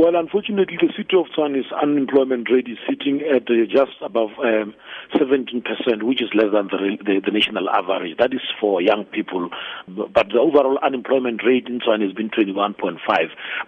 Well, 0.00 0.16
unfortunately, 0.16 0.78
the 0.80 0.88
city 0.96 1.12
of 1.12 1.26
Tshwane's 1.36 1.68
unemployment 1.76 2.48
rate 2.50 2.64
is 2.72 2.78
sitting 2.88 3.20
at 3.20 3.44
uh, 3.52 3.68
just 3.68 4.00
above 4.00 4.30
um, 4.40 4.72
17%, 5.12 5.60
which 6.04 6.22
is 6.22 6.32
less 6.32 6.48
than 6.56 6.72
the, 6.72 6.96
the, 7.04 7.20
the, 7.20 7.30
national 7.30 7.68
average. 7.68 8.16
That 8.16 8.32
is 8.32 8.40
for 8.58 8.80
young 8.80 9.04
people. 9.04 9.50
But 9.86 10.32
the 10.32 10.40
overall 10.40 10.78
unemployment 10.80 11.44
rate 11.44 11.68
in 11.68 11.84
Tshwane 11.84 12.00
has 12.00 12.16
been 12.16 12.30
21.5. 12.32 12.96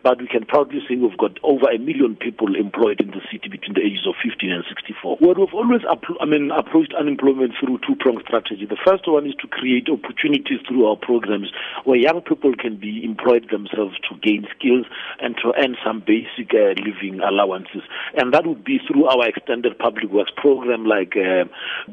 But 0.02 0.24
we 0.24 0.26
can 0.26 0.46
proudly 0.46 0.80
say 0.88 0.96
we've 0.96 1.20
got 1.20 1.36
over 1.44 1.68
a 1.68 1.76
million 1.76 2.16
people 2.16 2.56
employed 2.56 3.04
in 3.04 3.12
the 3.12 3.20
city 3.28 3.52
between 3.52 3.76
the 3.76 3.84
ages 3.84 4.08
of 4.08 4.16
15 4.24 4.48
and 4.48 4.64
64. 4.72 5.18
Well, 5.20 5.36
we've 5.36 5.52
always 5.52 5.84
I 5.84 6.24
mean, 6.24 6.48
approached 6.48 6.96
unemployment 6.96 7.60
through 7.60 7.84
two-pronged 7.84 8.24
strategy. 8.24 8.64
The 8.64 8.80
first 8.80 9.04
one 9.04 9.28
is 9.28 9.36
to 9.44 9.48
create 9.52 9.92
opportunities 9.92 10.64
through 10.64 10.88
our 10.88 10.96
programs 10.96 11.52
where 11.84 12.00
young 12.00 12.24
people 12.24 12.56
can 12.56 12.80
be 12.80 13.04
employed 13.04 13.52
themselves 13.52 14.00
to 14.08 14.16
gain 14.24 14.48
skills 14.56 14.88
and 15.20 15.36
to 15.44 15.52
earn 15.60 15.76
some 15.84 16.00
basic 16.00 16.21
uh, 16.54 16.74
living 16.82 17.20
allowances. 17.20 17.82
And 18.16 18.32
that 18.34 18.46
would 18.46 18.64
be 18.64 18.78
through 18.86 19.06
our 19.06 19.28
extended 19.28 19.78
public 19.78 20.10
works 20.10 20.32
program 20.36 20.84
like 20.84 21.14
uh, 21.16 21.44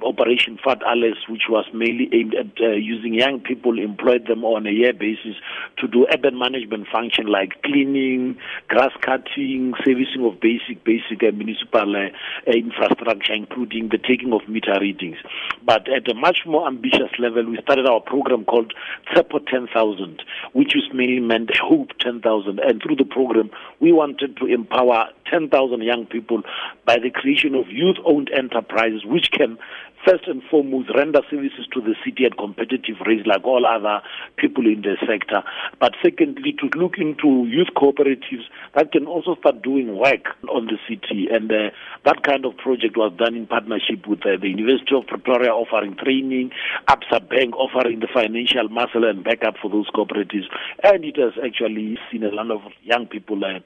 Operation 0.05 0.57
Vat 0.65 0.81
Alles, 0.83 1.17
which 1.27 1.43
was 1.49 1.65
mainly 1.73 2.09
aimed 2.13 2.35
at 2.35 2.61
uh, 2.61 2.71
using 2.71 3.13
young 3.13 3.39
people, 3.39 3.79
employed 3.79 4.27
them 4.27 4.43
on 4.43 4.67
a 4.67 4.71
year 4.71 4.93
basis 4.93 5.35
to 5.77 5.87
do 5.87 6.07
urban 6.13 6.37
management 6.37 6.87
function 6.91 7.27
like 7.27 7.61
cleaning, 7.63 8.37
grass 8.67 8.91
cutting, 9.01 9.73
servicing 9.85 10.25
of 10.25 10.39
basic, 10.39 10.83
basic 10.83 11.23
uh, 11.23 11.31
municipal 11.31 11.95
uh, 11.95 12.51
infrastructure, 12.51 13.33
including 13.33 13.89
the 13.89 13.97
taking 13.97 14.33
of 14.33 14.47
meter 14.47 14.77
readings. 14.79 15.17
But 15.65 15.87
at 15.89 16.09
a 16.09 16.15
much 16.15 16.39
more 16.45 16.67
ambitious 16.67 17.11
level, 17.19 17.45
we 17.45 17.57
started 17.61 17.85
our 17.85 18.01
program 18.01 18.45
called 18.45 18.73
Tshepo 19.11 19.45
10,000, 19.45 20.21
which 20.53 20.75
is 20.75 20.83
mainly 20.93 21.19
meant 21.19 21.51
Hope 21.57 21.91
10,000. 21.99 22.59
And 22.59 22.81
through 22.81 22.95
the 22.95 23.05
program, 23.05 23.49
we 23.79 23.91
wanted 24.09 24.37
to 24.37 24.45
empower 24.47 25.09
10,000 25.29 25.81
young 25.83 26.05
people 26.07 26.41
by 26.85 26.97
the 26.97 27.11
creation 27.11 27.53
of 27.53 27.67
youth-owned 27.69 28.31
enterprises 28.35 29.05
which 29.05 29.29
can 29.31 29.57
first 30.05 30.27
and 30.27 30.41
foremost 30.49 30.89
render 30.95 31.21
services 31.29 31.67
to 31.73 31.81
the 31.81 31.95
city 32.05 32.25
at 32.25 32.37
competitive 32.37 32.95
rates 33.05 33.27
like 33.27 33.43
all 33.43 33.65
other 33.65 34.01
people 34.37 34.65
in 34.65 34.81
the 34.81 34.95
sector. 35.05 35.43
But 35.79 35.93
secondly, 36.01 36.55
to 36.59 36.79
look 36.79 36.97
into 36.97 37.45
youth 37.47 37.69
cooperatives 37.75 38.47
that 38.75 38.91
can 38.91 39.05
also 39.05 39.35
start 39.35 39.61
doing 39.61 39.97
work 39.97 40.35
on 40.49 40.67
the 40.67 40.77
city. 40.87 41.27
And 41.31 41.51
uh, 41.51 41.69
that 42.05 42.23
kind 42.23 42.45
of 42.45 42.57
project 42.57 42.97
was 42.97 43.13
done 43.17 43.35
in 43.35 43.47
partnership 43.47 44.07
with 44.07 44.25
uh, 44.25 44.37
the 44.39 44.49
University 44.49 44.95
of 44.95 45.07
Pretoria 45.07 45.51
offering 45.51 45.95
training, 45.95 46.51
Absa 46.87 47.27
Bank 47.27 47.55
offering 47.55 47.99
the 47.99 48.07
financial 48.11 48.69
muscle 48.69 49.03
and 49.03 49.23
backup 49.23 49.55
for 49.61 49.69
those 49.69 49.89
cooperatives. 49.89 50.47
And 50.83 51.03
it 51.03 51.17
has 51.17 51.33
actually 51.43 51.97
seen 52.11 52.23
a 52.23 52.31
lot 52.31 52.51
of 52.51 52.61
young 52.83 53.07
people 53.07 53.43
uh, 53.43 53.59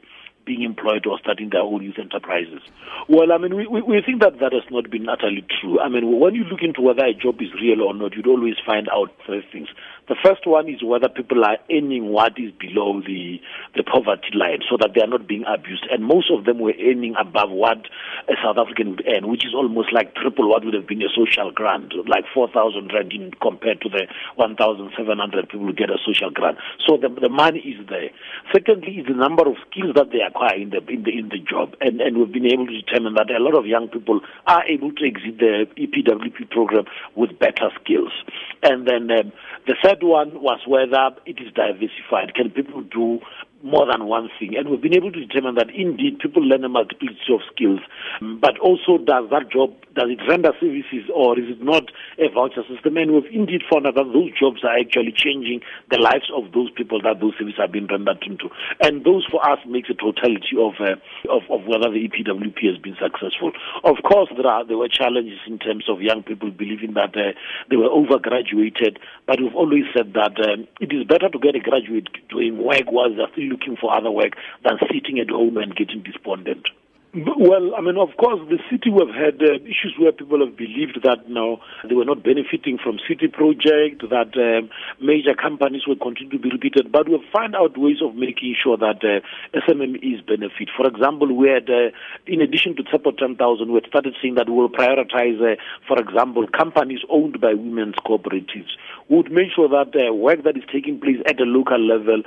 being 0.45 0.63
employed 0.63 1.05
or 1.05 1.19
starting 1.19 1.49
their 1.49 1.61
own 1.61 1.83
youth 1.83 1.99
enterprises. 1.99 2.61
Well, 3.08 3.31
I 3.31 3.38
mean, 3.38 3.55
we, 3.55 3.67
we, 3.67 3.81
we 3.81 4.02
think 4.05 4.22
that 4.22 4.39
that 4.39 4.53
has 4.53 4.63
not 4.72 4.89
been 4.89 5.09
utterly 5.09 5.45
true. 5.59 5.80
I 5.80 5.89
mean, 5.89 6.19
when 6.19 6.36
you 6.36 6.44
look 6.44 6.61
into 6.61 6.81
whether 6.81 7.05
a 7.05 7.13
job 7.13 7.41
is 7.41 7.53
real 7.61 7.81
or 7.81 7.94
not, 7.94 8.16
you'd 8.16 8.27
always 8.27 8.55
find 8.66 8.88
out 8.89 9.11
three 9.25 9.44
things. 9.52 9.69
The 10.09 10.16
first 10.21 10.45
one 10.45 10.67
is 10.67 10.83
whether 10.83 11.08
people 11.08 11.45
are 11.45 11.58
earning 11.71 12.11
what 12.11 12.33
is 12.38 12.52
below 12.59 12.99
the, 12.99 13.39
the 13.75 13.83
poverty 13.83 14.36
line 14.36 14.59
so 14.69 14.75
that 14.80 14.91
they 14.94 15.02
are 15.02 15.08
not 15.08 15.27
being 15.27 15.45
abused. 15.47 15.88
And 15.89 16.03
most 16.03 16.30
of 16.30 16.44
them 16.44 16.59
were 16.59 16.75
earning 16.75 17.16
above 17.16 17.52
what 17.52 17.88
a 18.27 18.36
South 18.44 18.58
African 18.58 18.91
would 18.91 19.08
earn, 19.08 19.30
which 19.30 19.45
is 19.45 19.55
almost 19.55 19.94
like 19.94 20.14
triple 20.16 20.49
what 20.49 20.66
would 20.66 20.73
have 20.73 20.88
been 20.88 21.02
a 21.02 21.11
social 21.16 21.52
grant, 21.52 21.94
like 22.08 22.25
4,000 22.33 22.91
rand 22.91 23.14
in, 23.14 23.31
compared 23.41 23.80
to 23.81 23.89
the 23.89 24.08
1,700 24.36 25.47
people 25.47 25.67
who 25.67 25.73
get 25.73 25.89
a 25.89 25.97
social 26.05 26.31
grant. 26.31 26.58
So 26.86 26.97
the, 26.97 27.08
the 27.08 27.30
money 27.30 27.59
is 27.59 27.88
there. 27.88 28.11
Secondly, 28.52 28.99
is 28.99 29.08
the 29.08 29.16
number 29.16 29.47
of 29.47 29.55
skills 29.71 29.95
that 29.95 30.11
they 30.11 30.19
acquire 30.34 30.56
in 30.56 30.70
the, 30.72 30.78
in 30.89 31.03
the, 31.03 31.12
in 31.12 31.30
the 31.30 31.39
job. 31.39 31.76
And, 31.81 32.02
and 32.02 32.17
we've 32.17 32.31
been 32.31 32.45
able 32.45 32.67
to 32.67 32.81
determine 32.81 33.14
that 33.16 33.30
a 33.30 33.42
lot 33.42 33.58
of 33.58 33.66
young 33.66 33.88
people 33.88 34.22
are 34.48 34.66
able 34.66 34.92
to 34.92 35.06
exit 35.06 35.38
the 35.38 35.66
EPWP 35.78 36.50
program 36.50 36.86
with 37.16 37.38
better 37.38 37.70
skills. 37.81 38.12
And 38.61 38.88
then 38.88 39.10
um, 39.11 39.32
the 39.67 39.76
third 39.83 40.02
one 40.02 40.42
was 40.42 40.60
whether 40.67 41.16
it 41.26 41.39
is 41.39 41.54
diversified. 41.54 42.33
Can 42.36 42.49
people 42.49 42.82
do 42.82 43.20
more 43.63 43.87
than 43.89 44.05
one 44.05 44.29
thing. 44.37 44.55
And 44.57 44.69
we've 44.69 44.81
been 44.81 44.95
able 44.95 45.11
to 45.11 45.25
determine 45.25 45.55
that 45.55 45.71
indeed 45.71 46.19
people 46.19 46.43
learn 46.43 46.63
a 46.63 46.69
multiplicity 46.69 47.31
of 47.31 47.39
skills. 47.55 47.79
But 48.19 48.59
also, 48.59 48.99
does 48.99 49.31
that 49.31 49.47
job, 49.49 49.71
does 49.95 50.11
it 50.11 50.19
render 50.27 50.51
services 50.59 51.07
or 51.15 51.39
is 51.39 51.47
it 51.47 51.63
not 51.63 51.87
a 52.19 52.27
voucher 52.27 52.67
system? 52.67 52.99
And 52.99 53.15
we've 53.15 53.31
indeed 53.31 53.63
found 53.71 53.87
out 53.87 53.95
that 53.95 54.11
those 54.11 54.35
jobs 54.35 54.67
are 54.67 54.75
actually 54.75 55.15
changing 55.15 55.63
the 55.89 55.97
lives 55.97 56.27
of 56.35 56.51
those 56.51 56.69
people 56.75 56.99
that 57.07 57.23
those 57.23 57.39
services 57.39 57.57
have 57.57 57.71
been 57.71 57.87
rendered 57.87 58.19
into. 58.27 58.51
And 58.83 59.07
those 59.07 59.23
for 59.31 59.39
us 59.39 59.63
makes 59.63 59.89
a 59.89 59.95
totality 59.95 60.59
of, 60.59 60.75
uh, 60.83 60.99
of, 61.31 61.47
of 61.47 61.63
whether 61.63 61.87
the 61.87 62.03
EPWP 62.03 62.59
has 62.67 62.77
been 62.83 62.99
successful. 62.99 63.55
Of 63.87 64.03
course, 64.03 64.27
there 64.35 64.47
are, 64.47 64.67
there 64.67 64.77
were 64.77 64.91
challenges 64.91 65.39
in 65.47 65.57
terms 65.57 65.87
of 65.87 66.03
young 66.03 66.23
people 66.23 66.51
believing 66.51 66.99
that 66.99 67.15
uh, 67.15 67.31
they 67.71 67.80
were 67.80 67.87
overgraduated, 67.87 68.99
but 69.23 69.39
we've 69.39 69.55
always 69.55 69.87
said 69.95 70.11
that 70.19 70.35
um, 70.43 70.67
it 70.83 70.91
is 70.91 71.07
better 71.07 71.31
to 71.31 71.39
get 71.39 71.55
a 71.55 71.63
graduate 71.63 72.11
doing 72.27 72.59
work 72.59 72.91
while 72.91 73.07
they're 73.15 73.31
still 73.31 73.52
looking 73.53 73.77
for 73.77 73.93
other 73.93 74.11
work 74.11 74.33
than 74.64 74.77
sitting 74.91 75.19
at 75.19 75.30
home 75.30 75.58
and 75.58 75.75
getting 75.75 76.02
despondent. 76.02 76.67
Well, 77.15 77.75
I 77.77 77.81
mean, 77.81 77.97
of 77.97 78.09
course, 78.17 78.41
the 78.49 78.58
city 78.71 78.89
we've 78.89 79.14
had 79.14 79.37
uh, 79.37 79.61
issues 79.69 79.93
where 79.99 80.11
people 80.11 80.43
have 80.43 80.58
believed 80.58 80.97
that 81.03 81.30
now 81.30 81.61
they 81.87 81.93
were 81.93 82.05
not 82.05 82.23
benefiting 82.23 82.80
from 82.83 82.97
city 83.08 83.27
project, 83.27 84.02
that 84.09 84.33
um, 84.33 84.71
major 84.99 85.36
companies 85.36 85.86
will 85.86 86.02
continue 86.02 86.31
to 86.31 86.39
be 86.39 86.49
repeated, 86.49 86.92
but 86.92 87.08
we'll 87.08 87.21
find 87.31 87.55
out 87.55 87.77
ways 87.77 88.02
of 88.02 88.15
making 88.15 88.55
sure 88.58 88.77
that 88.77 89.05
uh, 89.05 89.21
SMMEs 89.53 90.25
benefit. 90.25 90.73
For 90.75 90.87
example, 90.87 91.31
we 91.31 91.49
had, 91.49 91.69
uh, 91.69 91.93
in 92.25 92.42
addition 92.42 92.75
to 92.77 92.83
Tshepo 92.83 93.15
10,000, 93.15 93.37
we 93.67 93.75
had 93.75 93.86
started 93.86 94.15
saying 94.19 94.33
that 94.33 94.49
we'll 94.49 94.69
prioritize, 94.69 95.37
uh, 95.37 95.61
for 95.87 95.99
example, 95.99 96.47
companies 96.47 97.02
owned 97.11 97.39
by 97.39 97.53
women's 97.53 98.02
cooperatives. 98.03 98.73
We 99.08 99.17
would 99.17 99.31
make 99.31 99.52
sure 99.55 99.69
that 99.69 99.93
uh, 99.93 100.11
work 100.15 100.42
that 100.45 100.58
is 100.58 100.63
taking 100.73 100.99
place 100.99 101.21
at 101.27 101.39
a 101.39 101.45
local 101.45 101.77
level 101.77 102.23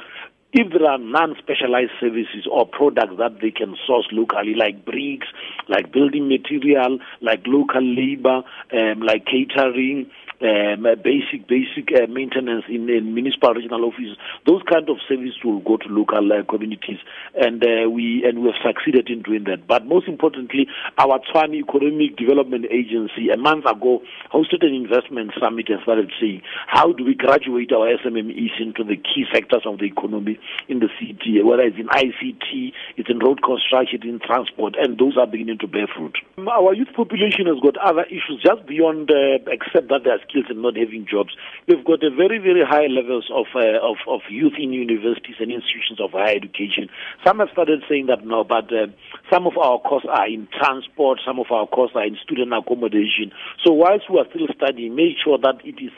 if 0.57 0.73
there 0.73 0.89
are 0.89 0.97
non-specialized 0.97 1.93
services 2.01 2.49
or 2.51 2.67
products 2.67 3.13
that 3.19 3.41
they 3.43 3.51
can 3.51 3.77
source 3.87 4.09
locally, 4.11 4.55
like 4.55 4.87
bricks, 4.87 5.27
like 5.69 5.93
building 5.93 6.29
material, 6.29 6.99
like 7.21 7.43
local 7.47 7.83
labor, 7.83 8.41
um, 8.73 9.03
like 9.03 9.27
catering, 9.27 10.11
um, 10.43 10.87
basic 11.03 11.49
basic 11.49 11.89
uh, 11.95 12.07
maintenance 12.09 12.65
in, 12.69 12.89
in, 12.91 13.15
municipal 13.15 13.55
regional 13.55 13.85
offices. 13.85 14.17
Those 14.47 14.63
kind 14.71 14.89
of 14.91 14.99
services 15.09 15.37
will 15.45 15.61
go 15.61 15.77
to 15.77 15.89
local 15.89 16.33
uh, 16.33 16.45
communities, 16.45 16.99
and 17.35 17.63
uh, 17.63 17.89
we 17.89 18.25
and 18.27 18.41
we 18.43 18.53
have 18.53 18.61
succeeded 18.65 19.09
in 19.09 19.23
doing 19.23 19.45
that. 19.45 19.67
But 19.67 19.87
most 19.87 20.09
importantly, 20.09 20.69
our 20.99 21.21
Tshwane 21.21 21.55
Economic 21.55 22.17
Development 22.17 22.67
Agency 22.71 23.31
a 23.33 23.37
month 23.37 23.65
ago 23.65 24.03
hosted 24.33 24.65
an 24.65 24.75
investment 24.75 25.33
summit 25.41 25.69
and 25.69 25.81
started 25.83 26.13
saying 26.21 26.43
how 26.67 26.93
do 26.93 27.05
we 27.05 27.15
graduate 27.15 27.73
our 27.73 27.89
SMMEs 28.05 28.61
into 28.61 28.85
the 28.85 28.97
key 28.97 29.25
sectors 29.33 29.63
of 29.65 29.79
the 29.79 29.87
economy 29.87 30.39
in 30.69 30.81
the 30.81 30.89
city, 31.01 31.43
whether 31.43 31.63
it's 31.63 31.79
in 31.79 31.89
ICT, 31.89 32.73
it's 32.97 33.09
in 33.09 33.19
road 33.19 33.43
construction, 33.43 34.01
in 34.03 34.21
transport, 34.21 34.75
and 34.79 34.99
those 34.99 35.17
are 35.17 35.27
beginning 35.27 35.59
to 35.59 35.67
bear 35.67 35.87
fruit. 35.87 36.17
Our 36.39 36.75
youth 36.75 36.93
population 36.95 37.47
has 37.47 37.57
got 37.63 37.77
other 37.79 38.05
issues 38.05 38.43
just 38.45 38.67
beyond 38.67 39.11
uh, 39.11 39.39
except 39.47 39.89
that 39.89 40.05
they 40.05 40.11
are 40.11 40.26
skills 40.29 40.47
and 40.49 40.63
not 40.63 40.77
having 40.77 41.07
jobs. 41.07 41.31
We've 41.67 41.85
got 41.85 42.03
a 42.03 42.11
very, 42.11 42.39
very 42.39 42.65
high 42.65 42.87
levels 42.87 43.31
of, 43.33 43.47
uh, 43.55 43.79
of, 43.83 43.97
of 44.07 44.21
youth 44.31 44.55
in 44.59 44.73
universities 44.73 45.37
and 45.39 45.51
institutions 45.51 46.01
of 46.01 46.13
higher 46.13 46.37
education. 46.37 46.89
Some 47.25 47.39
have 47.39 47.49
started 47.53 47.83
saying 47.89 48.07
that 48.07 48.27
no, 48.27 48.45
but 48.45 48.73
uh, 48.73 48.89
some 49.31 49.47
of 49.47 49.57
our 49.57 49.79
costs 49.81 50.09
are 50.11 50.29
in 50.29 50.49
transport, 50.53 51.21
some 51.25 51.39
of 51.39 51.47
our 51.51 51.67
costs 51.67 51.97
are 51.97 52.07
in 52.07 52.17
student 52.23 52.53
accommodation. 52.53 53.33
So 53.65 53.73
whilst 53.73 54.11
we 54.11 54.19
are 54.19 54.27
still 54.31 54.49
studying, 54.55 54.95
make 54.95 55.17
sure 55.23 55.39
that 55.39 55.65
it 55.65 55.83
is 55.83 55.93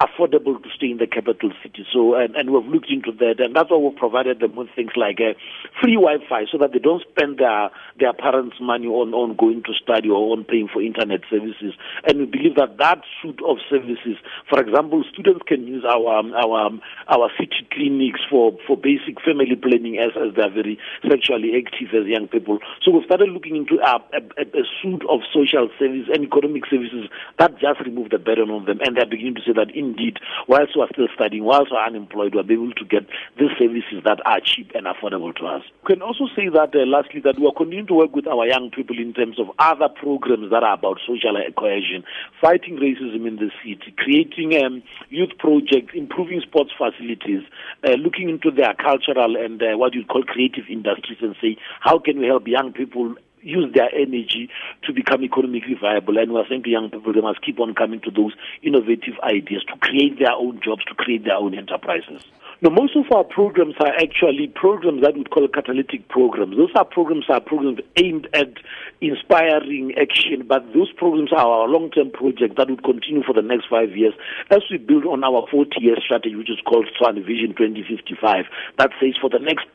affordable 0.00 0.60
to 0.60 0.68
stay 0.74 0.90
in 0.90 0.98
the 0.98 1.06
capital 1.06 1.52
city. 1.62 1.86
So, 1.92 2.14
and, 2.14 2.34
and 2.34 2.50
we've 2.50 2.66
looked 2.66 2.90
into 2.90 3.12
that, 3.12 3.36
and 3.38 3.54
that's 3.54 3.70
why 3.70 3.76
we've 3.76 3.96
provided 3.96 4.40
them 4.40 4.56
with 4.56 4.68
things 4.74 4.92
like 4.96 5.18
uh, 5.20 5.38
free 5.80 5.94
Wi-Fi, 5.94 6.46
so 6.50 6.58
that 6.58 6.72
they 6.72 6.80
don't 6.80 7.02
spend 7.10 7.38
their 7.38 7.70
their 7.98 8.12
parents' 8.12 8.56
money 8.60 8.86
on 8.86 9.14
on 9.14 9.36
going 9.36 9.62
to 9.62 9.72
study 9.74 10.10
or 10.10 10.32
on 10.32 10.44
paying 10.44 10.68
for 10.72 10.82
internet 10.82 11.20
services. 11.30 11.74
And 12.04 12.18
we 12.18 12.26
believe 12.26 12.56
that 12.56 12.78
that 12.78 13.02
suite 13.20 13.38
of 13.46 13.58
services, 13.74 14.16
for 14.48 14.62
example, 14.62 15.02
students 15.10 15.42
can 15.46 15.66
use 15.66 15.82
our 15.82 16.18
um, 16.18 16.30
our 16.38 16.66
um, 16.66 16.80
our 17.10 17.30
city 17.34 17.66
clinics 17.74 18.20
for 18.30 18.54
for 18.66 18.76
basic 18.78 19.18
family 19.26 19.58
planning 19.58 19.98
as 19.98 20.14
as 20.14 20.30
they're 20.38 20.54
very 20.54 20.78
sexually 21.02 21.58
active 21.58 21.90
as 21.90 22.06
young 22.06 22.28
people. 22.28 22.58
So 22.82 22.92
we've 22.94 23.04
started 23.04 23.30
looking 23.34 23.56
into 23.56 23.82
a, 23.82 23.98
a, 24.14 24.22
a 24.46 24.64
suite 24.78 25.02
of 25.10 25.26
social 25.34 25.66
services 25.78 26.06
and 26.14 26.22
economic 26.22 26.70
services 26.70 27.10
that 27.38 27.58
just 27.58 27.80
remove 27.82 28.10
the 28.10 28.18
burden 28.22 28.50
on 28.50 28.64
them, 28.64 28.78
and 28.84 28.96
they're 28.96 29.10
beginning 29.10 29.34
to 29.36 29.42
say 29.42 29.52
that. 29.58 29.74
Indeed, 29.74 30.18
whilst 30.46 30.76
we're 30.76 30.88
still 30.92 31.08
studying, 31.14 31.42
whilst 31.44 31.72
we're 31.72 31.82
unemployed, 31.82 32.34
we're 32.34 32.46
able 32.46 32.72
to 32.78 32.84
get 32.84 33.08
these 33.38 33.50
services 33.58 34.04
that 34.04 34.20
are 34.24 34.38
cheap 34.44 34.70
and 34.74 34.86
affordable 34.86 35.34
to 35.34 35.46
us. 35.46 35.62
We 35.82 35.94
can 35.94 36.02
also 36.02 36.28
say 36.36 36.48
that, 36.52 36.70
uh, 36.74 36.86
lastly, 36.86 37.20
that 37.24 37.38
we 37.38 37.46
are 37.46 37.56
continuing 37.56 37.88
to 37.88 37.94
work 37.94 38.14
with 38.14 38.28
our 38.28 38.46
young 38.46 38.70
people 38.70 38.98
in 38.98 39.12
terms 39.14 39.40
of 39.40 39.50
other 39.58 39.88
programs 39.88 40.50
that 40.50 40.62
are 40.62 40.74
about 40.74 41.00
social 41.06 41.34
cohesion, 41.56 42.04
fighting 42.40 42.76
racism 42.76 43.26
in 43.26 43.36
the 43.36 43.50
city, 43.64 43.94
creating 43.96 44.62
um, 44.62 44.82
youth 45.08 45.30
projects, 45.38 45.92
improving 45.94 46.40
sports 46.40 46.70
facilities, 46.76 47.42
uh, 47.82 47.92
looking 47.92 48.28
into 48.28 48.50
their 48.50 48.74
cultural 48.74 49.36
and 49.36 49.62
uh, 49.62 49.76
what 49.76 49.94
you 49.94 50.04
call 50.04 50.22
creative 50.22 50.64
industries 50.68 51.18
and 51.22 51.34
say, 51.40 51.56
how 51.80 51.98
can 51.98 52.20
we 52.20 52.26
help 52.26 52.46
young 52.46 52.72
people 52.72 53.14
use 53.44 53.72
their 53.74 53.94
energy 53.94 54.48
to 54.84 54.92
become 54.92 55.22
economically 55.22 55.76
viable. 55.78 56.18
And 56.18 56.32
we're 56.32 56.48
saying 56.48 56.62
to 56.64 56.70
young 56.70 56.90
people 56.90 57.12
they 57.12 57.20
must 57.20 57.42
keep 57.42 57.60
on 57.60 57.74
coming 57.74 58.00
to 58.00 58.10
those 58.10 58.32
innovative 58.62 59.14
ideas 59.22 59.62
to 59.64 59.76
create 59.78 60.18
their 60.18 60.32
own 60.32 60.60
jobs, 60.64 60.84
to 60.86 60.94
create 60.94 61.24
their 61.24 61.36
own 61.36 61.54
enterprises. 61.54 62.22
Most 62.70 62.96
of 62.96 63.04
our 63.14 63.24
programs 63.24 63.74
are 63.78 63.92
actually 64.00 64.48
programs 64.54 65.02
that 65.02 65.14
we 65.14 65.24
call 65.24 65.46
catalytic 65.48 66.08
programs. 66.08 66.56
Those 66.56 66.72
are 66.74 66.86
programs 66.86 67.26
are 67.28 67.40
programs 67.40 67.80
aimed 67.96 68.26
at 68.32 68.54
inspiring 69.02 69.92
action, 70.00 70.46
but 70.48 70.64
those 70.72 70.90
programs 70.96 71.30
are 71.32 71.44
our 71.44 71.68
long-term 71.68 72.12
projects 72.12 72.54
that 72.56 72.70
would 72.70 72.82
continue 72.82 73.22
for 73.22 73.34
the 73.34 73.42
next 73.42 73.66
five 73.68 73.94
years 73.94 74.14
as 74.50 74.62
we 74.70 74.78
build 74.78 75.04
on 75.04 75.22
our 75.24 75.46
40-year 75.52 75.96
strategy, 76.02 76.36
which 76.36 76.48
is 76.48 76.58
called 76.64 76.88
Tshwane 76.96 77.20
Vision 77.26 77.52
2055. 77.52 78.46
That 78.78 78.90
says 78.98 79.12
for 79.20 79.28
the 79.28 79.40
next 79.40 79.68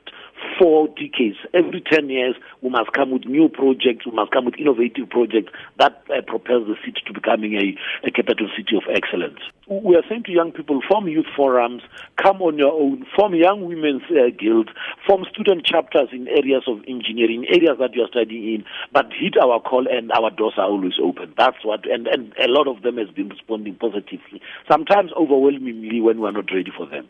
four 0.58 0.88
decades. 0.90 1.38
Every 1.54 1.82
10 1.82 2.10
years, 2.10 2.36
we 2.62 2.70
must 2.70 2.92
come 2.94 3.12
with 3.12 3.26
new 3.26 3.50
projects, 3.50 4.06
we 4.06 4.12
must 4.12 4.32
come 4.32 4.46
with 4.46 4.56
innovative 4.58 5.10
projects 5.10 5.52
that 5.78 6.04
uh, 6.10 6.22
propels 6.26 6.68
the 6.68 6.76
city 6.86 7.02
to 7.08 7.14
becoming 7.14 7.56
a, 7.56 8.08
a 8.08 8.12
capital 8.12 8.50
city 8.56 8.76
of 8.76 8.84
excellence. 8.94 9.40
We 9.68 9.96
are 9.96 10.04
saying 10.10 10.24
to 10.24 10.32
young 10.32 10.52
people, 10.52 10.82
form 10.90 11.08
youth 11.08 11.28
forums, 11.36 11.84
come 12.18 12.42
on 12.42 12.58
your 12.58 12.74
own, 12.74 13.06
form 13.16 13.36
young 13.36 13.66
women's 13.66 14.04
uh, 14.10 14.30
guilds, 14.38 14.70
form 15.08 15.26
student 15.32 15.66
chapters 15.66 16.10
in 16.12 16.28
areas 16.28 16.64
of 16.68 16.80
engineering, 16.88 17.46
areas 17.48 17.78
that 17.80 17.94
you 17.94 18.04
are 18.04 18.10
studying 18.10 18.56
in, 18.56 18.66
but 18.92 19.06
hit 19.14 19.38
our 19.38 19.60
call 19.62 19.86
and 19.88 20.12
our 20.12 20.32
doors 20.32 20.54
are 20.58 20.66
always 20.66 20.98
open. 21.02 21.34
That's 21.38 21.64
what, 21.64 21.90
and, 21.90 22.08
and 22.08 22.34
a 22.44 22.48
lot 22.50 22.68
of 22.68 22.82
them 22.82 22.98
has 22.98 23.10
been 23.10 23.30
responding 23.30 23.76
positively, 23.76 24.42
sometimes 24.70 25.12
overwhelmingly 25.14 26.02
when 26.02 26.20
we're 26.20 26.32
not 26.32 26.52
ready 26.52 26.72
for 26.76 26.88
them. 26.88 27.08